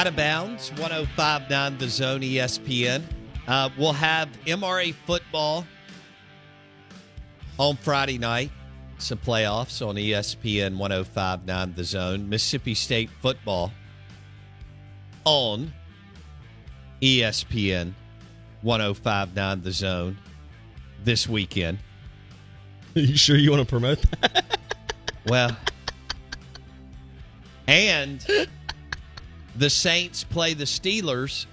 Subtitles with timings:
[0.00, 3.02] Out of bounds, 1059 The Zone ESPN.
[3.46, 5.66] Uh, we'll have MRA football
[7.58, 8.50] on Friday night.
[8.96, 12.30] Some playoffs on ESPN 1059 The Zone.
[12.30, 13.72] Mississippi State football
[15.26, 15.70] on
[17.02, 17.92] ESPN
[18.62, 20.18] 1059 The Zone
[21.04, 21.78] this weekend.
[22.96, 24.58] Are you sure you want to promote that?
[25.26, 25.54] Well,
[27.66, 28.26] and
[29.56, 31.46] the Saints play the Steelers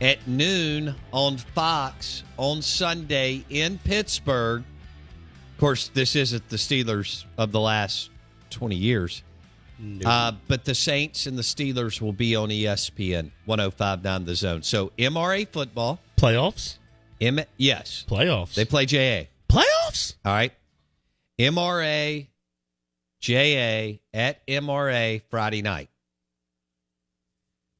[0.00, 4.62] at noon on Fox on Sunday in Pittsburgh.
[5.54, 8.10] Of course, this isn't the Steelers of the last
[8.50, 9.22] 20 years.
[10.04, 14.62] Uh, but the Saints and the Steelers will be on ESPN 1059 The Zone.
[14.62, 16.00] So MRA football.
[16.16, 16.78] Playoffs?
[17.20, 18.04] M- yes.
[18.08, 18.54] Playoffs.
[18.54, 19.26] They play JA.
[19.50, 20.14] Playoffs?
[20.24, 20.52] All right.
[21.38, 22.26] MRA,
[23.20, 25.90] JA at MRA Friday night.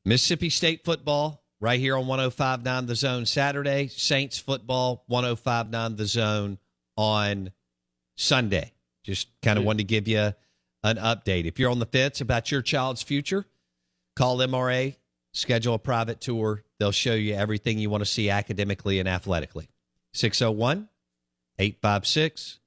[0.06, 3.88] Mississippi State football right here on 1059 The Zone Saturday.
[3.88, 6.58] Saints football 1059 The Zone
[6.96, 7.50] on
[8.14, 8.72] Sunday.
[9.02, 10.32] Just kind of wanted to give you
[10.84, 11.46] an update.
[11.46, 13.46] If you're on the fence about your child's future,
[14.14, 14.94] call MRA,
[15.32, 16.62] schedule a private tour.
[16.78, 19.68] They'll show you everything you want to see academically and athletically.
[20.14, 20.88] 601
[21.58, 22.60] 856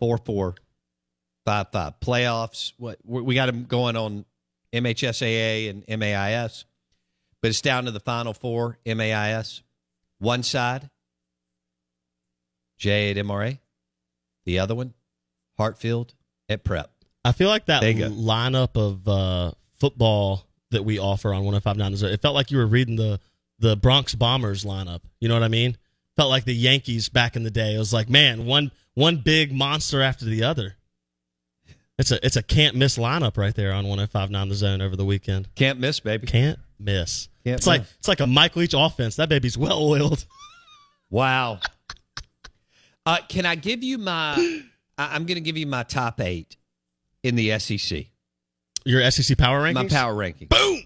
[0.00, 2.00] 4455.
[2.00, 2.72] Playoffs.
[2.78, 4.24] What we we got them going on
[4.72, 6.64] MHSAA and MAIS,
[7.42, 9.62] but it's down to the final four MAIS.
[10.18, 10.90] One side,
[12.78, 13.58] J at MRA.
[14.44, 14.94] The other one,
[15.58, 16.14] Hartfield
[16.48, 16.90] at Prep.
[17.24, 22.22] I feel like that lineup of uh, football that we offer on 1059 is it
[22.22, 23.20] felt like you were reading the
[23.58, 25.00] the Bronx Bombers lineup.
[25.20, 25.76] You know what I mean?
[26.16, 27.74] Felt like the Yankees back in the day.
[27.74, 30.76] It was like, man, one one big monster after the other.
[31.98, 35.04] It's a it's a can't miss lineup right there on 1059 the zone over the
[35.04, 35.54] weekend.
[35.54, 36.26] Can't miss, baby.
[36.26, 37.28] Can't miss.
[37.44, 39.16] Can't it's like it's like a Mike Leach offense.
[39.16, 40.24] That baby's well oiled.
[41.10, 41.58] Wow.
[43.04, 44.34] Uh, can I give you my?
[44.98, 46.56] I- I'm going to give you my top eight
[47.22, 48.06] in the SEC.
[48.84, 49.74] Your SEC power rankings.
[49.74, 50.48] My power ranking.
[50.48, 50.82] Boom.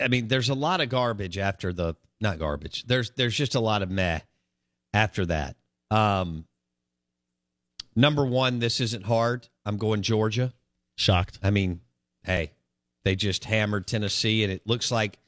[0.00, 2.84] I mean, there's a lot of garbage after the not garbage.
[2.86, 4.20] There's there's just a lot of meh
[4.92, 5.56] after that.
[5.90, 6.44] Um,
[7.94, 9.48] number one, this isn't hard.
[9.64, 10.52] I'm going Georgia.
[10.96, 11.38] Shocked.
[11.42, 11.80] I mean,
[12.24, 12.50] hey,
[13.04, 15.18] they just hammered Tennessee, and it looks like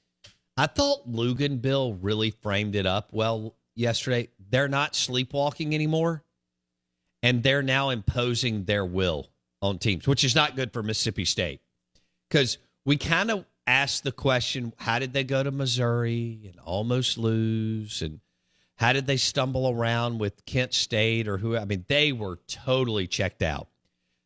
[0.60, 4.28] I thought Luganville really framed it up well yesterday.
[4.50, 6.22] They're not sleepwalking anymore,
[7.22, 9.30] and they're now imposing their will
[9.62, 11.62] on teams, which is not good for Mississippi State
[12.28, 17.16] because we kind of asked the question how did they go to Missouri and almost
[17.16, 18.02] lose?
[18.02, 18.20] And
[18.76, 21.56] how did they stumble around with Kent State or who?
[21.56, 23.68] I mean, they were totally checked out.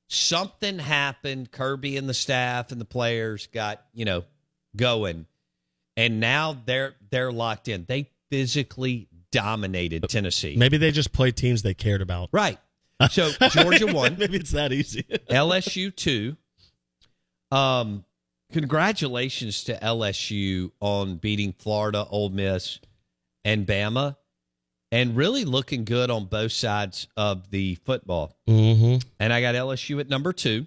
[0.08, 1.53] Something happened.
[1.53, 4.25] Kirby and the staff and the players got, you know,
[4.75, 5.26] going.
[5.96, 7.85] And now they're they're locked in.
[7.87, 10.56] They physically dominated Tennessee.
[10.56, 12.29] Maybe they just played teams they cared about.
[12.32, 12.58] Right.
[13.11, 14.17] So Georgia won.
[14.19, 15.02] Maybe it's that easy.
[15.31, 16.37] LSU two.
[17.50, 18.05] Um,
[18.52, 22.81] congratulations to LSU on beating Florida, Ole Miss,
[23.44, 24.17] and Bama,
[24.91, 28.37] and really looking good on both sides of the football.
[28.49, 29.06] mm-hmm.
[29.20, 30.67] And I got LSU at number two.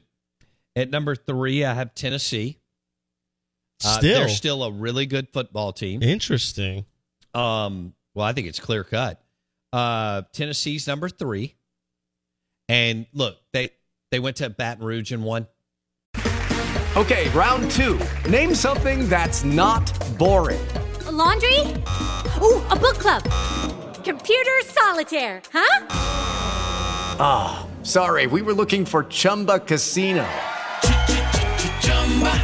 [0.76, 2.60] At number three, I have Tennessee.
[3.86, 4.20] Uh, Still.
[4.20, 6.02] they're still a really good football team.
[6.02, 6.86] Interesting.
[7.34, 9.22] Um, well, I think it's clear cut.
[9.72, 11.56] Uh, Tennessee's number three,
[12.70, 13.70] and look, they
[14.12, 15.48] they went to Baton Rouge and won.
[16.96, 18.00] Okay, round two.
[18.28, 19.86] Name something that's not
[20.18, 20.66] boring.
[21.06, 21.60] A laundry?
[22.42, 23.24] Ooh, a book club.
[24.04, 25.86] Computer solitaire, huh?
[27.20, 30.28] Ah, sorry, we were looking for Chumba Casino.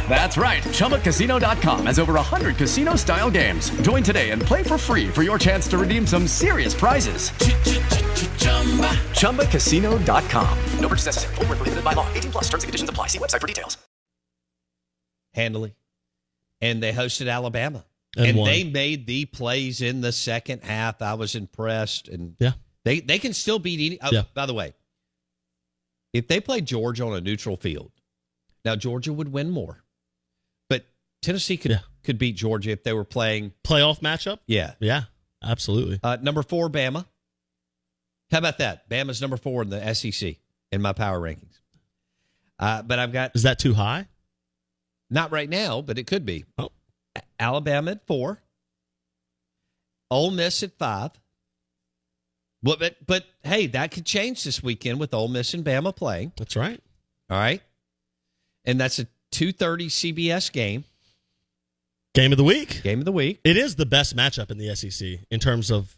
[0.08, 0.62] That's right.
[0.62, 3.70] ChumbaCasino.com has over 100 casino style games.
[3.82, 7.30] Join today and play for free for your chance to redeem some serious prizes.
[9.14, 10.58] ChumbaCasino.com.
[10.78, 11.34] No purchase necessary.
[11.36, 12.06] Void where prohibited by law.
[12.14, 13.08] 18 plus terms and conditions apply.
[13.08, 13.76] See website for details.
[15.34, 15.74] handily,
[16.60, 17.84] and they hosted Alabama,
[18.16, 21.02] And and, they made the plays in the second half.
[21.02, 22.52] I was impressed, and Yeah.
[22.84, 23.98] they they can still beat any.
[24.00, 24.22] Oh, Yeah.
[24.32, 24.74] By the way,
[26.12, 27.90] if they play Georgia on a neutral field,
[28.64, 29.82] now Georgia would win more,
[30.68, 30.84] but
[31.22, 31.80] Tennessee could Yeah.
[32.02, 33.52] could beat Georgia if they were playing.
[33.64, 34.38] Playoff matchup?
[34.46, 35.04] Yeah, Yeah,
[35.42, 36.00] absolutely.
[36.02, 37.06] uh, number four, Bama.
[38.30, 38.88] How about that?
[38.88, 40.38] Bama's number four in the SEC
[40.72, 41.60] in my power rankings.
[42.58, 44.06] Uh, but I've got Is that too high?
[45.10, 46.44] Not right now, but it could be.
[46.58, 46.70] Oh.
[47.38, 48.40] Alabama at four.
[50.10, 51.10] Ole Miss at five.
[52.62, 56.32] But, but but hey, that could change this weekend with Ole Miss and Bama playing.
[56.36, 56.80] That's right.
[57.28, 57.60] All right,
[58.64, 60.84] and that's a two thirty CBS game,
[62.14, 62.82] Game of the week.
[62.82, 63.40] game of the week.
[63.44, 65.96] It is the best matchup in the SEC in terms of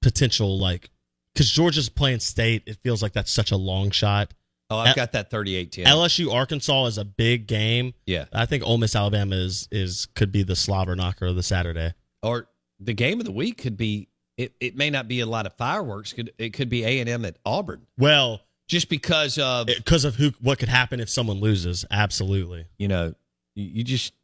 [0.00, 0.90] potential, like,
[1.34, 2.62] because Georgia's playing state.
[2.66, 4.32] It feels like that's such a long shot.
[4.70, 5.84] Oh, I've L- got that 38-10.
[5.84, 7.92] LSU Arkansas is a big game.
[8.06, 11.42] yeah, I think Ole Miss Alabama is is could be the slobber knocker of the
[11.42, 11.92] Saturday.
[12.22, 12.48] or
[12.80, 14.08] the game of the week could be.
[14.38, 16.12] It, it may not be a lot of fireworks.
[16.14, 18.40] Could it could be A and M at Auburn Well,
[18.72, 21.84] just because of because of who what could happen if someone loses.
[21.90, 23.12] Absolutely, you know
[23.54, 24.14] you, you just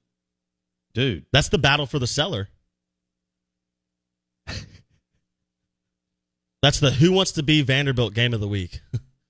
[0.95, 2.49] dude that's the battle for the cellar.
[6.61, 8.81] That's the who wants to be Vanderbilt game of the week.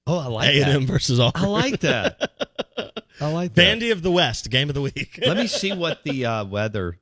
[0.06, 1.44] oh I like A and that M versus Auburn.
[1.44, 2.32] I like that.
[3.20, 3.78] I like that.
[3.78, 5.18] Vandy of the West game of the week.
[5.20, 6.96] Let me see what the uh, weather.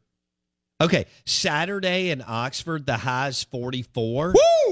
[0.81, 4.35] Okay, Saturday in Oxford, the high is 44.
[4.35, 4.66] Woo!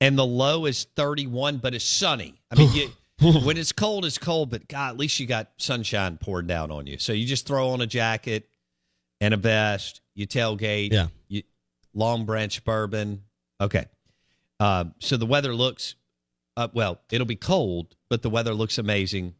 [0.00, 2.34] And the low is 31, but it's sunny.
[2.50, 2.88] I mean, you,
[3.42, 6.86] when it's cold, it's cold, but God, at least you got sunshine pouring down on
[6.86, 6.98] you.
[6.98, 8.48] So you just throw on a jacket
[9.20, 11.08] and a vest, you tailgate, Yeah.
[11.28, 11.42] you,
[11.96, 13.24] Longbranch bourbon.
[13.60, 13.86] Okay.
[14.60, 15.96] Uh, so the weather looks,
[16.56, 19.34] uh, well, it'll be cold, but the weather looks amazing.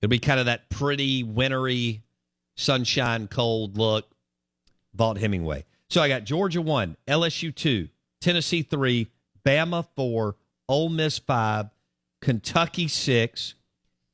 [0.00, 2.02] It'll be kind of that pretty wintry,
[2.56, 4.06] sunshine, cold look.
[4.96, 5.64] Vaught Hemingway.
[5.88, 7.88] So I got Georgia one, LSU two,
[8.20, 9.08] Tennessee three,
[9.46, 10.36] Bama four,
[10.68, 11.66] Ole Miss five,
[12.20, 13.54] Kentucky six,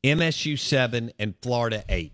[0.05, 2.13] MSU seven, and Florida eight.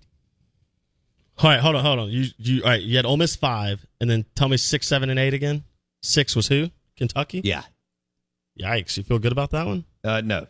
[1.38, 2.10] All right, hold on, hold on.
[2.10, 2.82] You you all right?
[2.82, 5.64] You had Ole Miss five, and then tell me six, seven, and eight again.
[6.02, 6.70] Six was who?
[6.96, 7.40] Kentucky.
[7.44, 7.62] Yeah.
[8.60, 8.96] Yikes!
[8.96, 9.84] You feel good about that one?
[10.04, 10.46] Uh, no,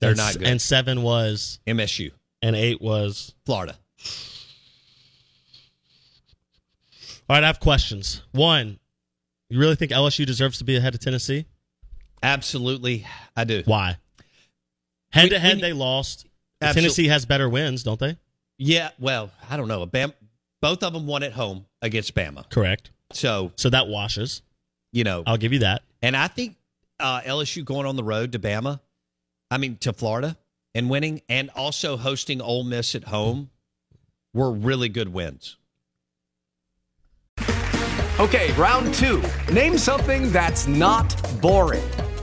[0.00, 0.46] they're and, not good.
[0.46, 2.12] And seven was, MSU,
[2.42, 3.34] and eight was.
[3.46, 3.78] Florida.
[7.28, 8.22] All right, I have questions.
[8.32, 8.78] One,
[9.48, 11.46] you really think LSU deserves to be ahead of Tennessee?
[12.22, 13.62] Absolutely, I do.
[13.64, 13.96] Why?
[15.12, 16.26] Head to head, when- they lost.
[16.62, 18.16] Absol- Tennessee has better wins, don't they?
[18.58, 19.84] Yeah, well, I don't know.
[19.86, 20.12] Bam,
[20.60, 22.48] both of them won at home against Bama.
[22.48, 22.90] Correct.
[23.12, 24.42] So, So that washes.
[24.92, 25.82] you know, I'll give you that.
[26.02, 26.56] and I think
[27.00, 28.78] uh, LSU going on the road to Bama,
[29.50, 30.36] I mean, to Florida
[30.74, 33.50] and winning, and also hosting Ole Miss at home
[34.32, 35.56] were really good wins.
[38.20, 39.22] Okay, round two.
[39.52, 41.82] Name something that's not boring.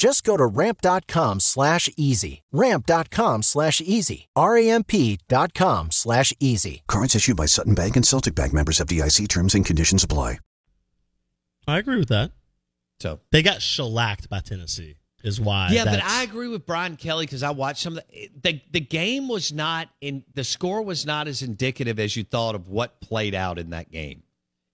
[0.00, 2.42] Just go to ramp.com slash easy.
[2.52, 4.28] Ramp.com slash easy.
[4.34, 6.82] R-A-M-P dot com slash easy.
[6.88, 10.38] Cards issued by Sutton Bank and Celtic Bank members FDIC terms and conditions apply.
[11.68, 12.30] I agree with that.
[12.98, 15.68] So They got shellacked by Tennessee, is why.
[15.70, 18.80] yeah, but I agree with Brian Kelly because I watched some of the, the the
[18.80, 23.02] game was not in the score was not as indicative as you thought of what
[23.02, 24.22] played out in that game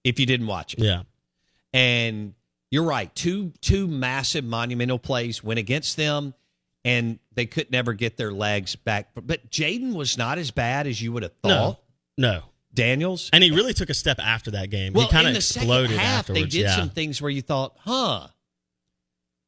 [0.04, 0.85] if you didn't watch it.
[0.85, 1.02] Yeah.
[1.73, 2.35] And
[2.70, 6.35] you're right, two two massive monumental plays went against them,
[6.85, 9.11] and they could never get their legs back.
[9.14, 11.78] But Jayden was not as bad as you would have thought.
[12.18, 12.32] No.
[12.32, 12.42] No.
[12.76, 14.92] Daniels, And he really took a step after that game.
[14.92, 16.42] well, he kind in of exploded second half, afterwards.
[16.42, 16.76] they did yeah.
[16.76, 18.28] some things where you thought, huh.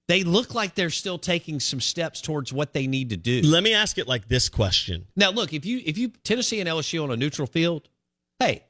[0.08, 3.42] They look like they're still taking some steps towards what they need to do.
[3.42, 5.06] Let me ask it like this question.
[5.14, 7.90] Now, look, if you if you Tennessee and LSU on a neutral field,
[8.38, 8.64] hey,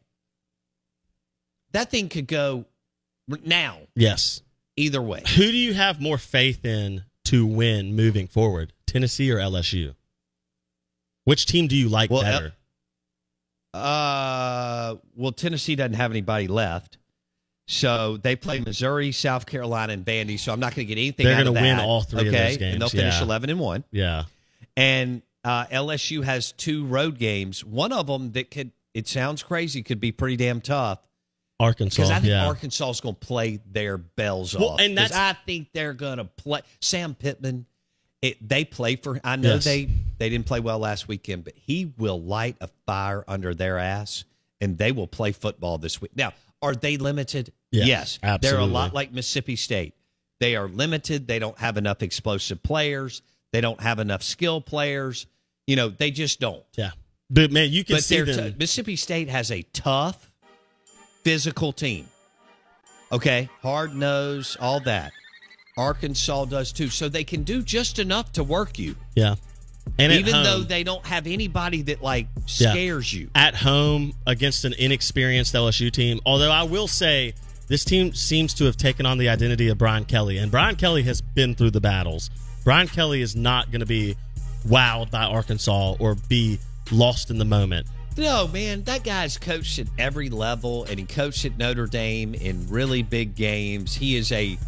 [1.71, 2.65] that thing could go
[3.45, 4.43] now Yes.
[4.77, 5.23] either way.
[5.37, 8.73] Who do you have more faith in to win moving forward?
[8.87, 9.95] Tennessee or LSU?
[11.25, 12.53] Which team do you like Well, better?
[13.75, 16.97] Uh, well, Tennessee doesn't have anybody left,
[17.67, 20.39] so they play Missouri, South Carolina, and Vandy.
[20.39, 21.27] So I'm not going to get anything.
[21.27, 22.49] They're out of gonna win all three of okay?
[22.49, 23.23] those games, and they'll finish yeah.
[23.25, 23.85] 11 and one.
[23.91, 24.25] yeah.
[24.77, 27.65] And uh, LSU has two road games.
[27.65, 31.01] One of them that could, it sounds crazy, could be pretty damn tough.
[31.61, 31.97] Arkansas.
[32.03, 32.47] Because I think yeah.
[32.47, 34.81] Arkansas is going to play their bells Well, off.
[34.81, 36.61] And that's- I think they're going to play.
[36.81, 37.67] Sam Pittman,
[38.23, 39.21] it, they play for.
[39.25, 39.65] I know Yes.
[39.65, 39.89] they
[40.19, 44.25] they didn't play well last weekend, but he will light a fire under their ass,
[44.61, 46.13] and they will play football this week.
[46.17, 47.53] Now, are they limited?
[47.71, 49.95] Yes, yes, they're a lot like Mississippi State.
[50.41, 51.27] They are limited.
[51.29, 53.23] They don't have enough explosive players.
[53.53, 55.27] They don't have enough skill players.
[55.67, 56.63] You know, they just don't.
[56.77, 56.91] Yeah.
[57.31, 58.53] But man, you can But see them.
[58.53, 60.31] t- Mississippi State has a tough,
[61.29, 62.07] physical team.
[63.13, 65.13] Okay, hard nose, all that.
[65.77, 69.35] Arkansas does too, so they can do just enough to work you, yeah.
[69.99, 72.71] And even home- though they don't have anybody that like Yeah.
[72.73, 73.29] scares you.
[73.35, 76.19] at home against an inexperienced LSU team.
[76.25, 77.35] Although I will say
[77.69, 81.03] this team seems to have taken on the identity of Brian Kelly, and Brian Kelly
[81.03, 82.31] has been through the battles.
[82.65, 84.17] Brian Kelly is not going to be
[84.67, 86.59] wowed by Arkansas or be
[86.91, 87.87] lost in the moment.
[88.19, 92.67] No, man, that guy's coached at every level, and he coached at Notre Dame in
[92.67, 93.95] really big games.
[93.95, 94.59] He is a,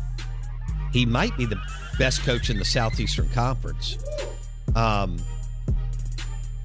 [0.93, 1.61] he might be the
[1.99, 3.99] best coach in the Southeastern Conference.
[4.77, 5.17] Um,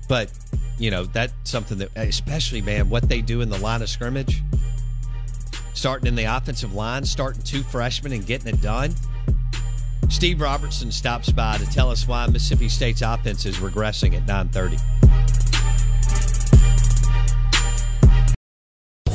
[0.08, 0.32] but
[0.78, 4.44] you know that's something that, especially man, what they do in the line of scrimmage,
[5.74, 8.94] starting in the offensive line, starting two freshmen and getting it done.
[10.10, 14.80] Steve Robertson stops by to tell us why Mississippi State's offense is regressing at 9:30.